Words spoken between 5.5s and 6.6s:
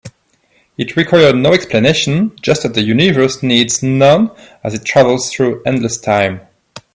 endless time.